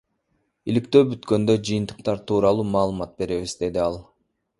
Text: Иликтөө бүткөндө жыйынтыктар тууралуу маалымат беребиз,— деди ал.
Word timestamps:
Иликтөө 0.71 1.03
бүткөндө 1.09 1.55
жыйынтыктар 1.69 2.23
тууралуу 2.31 2.65
маалымат 2.77 3.13
беребиз,— 3.21 3.55
деди 3.61 3.83
ал. 3.89 4.01